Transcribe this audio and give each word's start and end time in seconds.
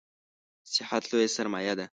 صحت 0.73 1.03
لویه 1.11 1.29
سرمایه 1.35 1.73
ده 1.79 1.85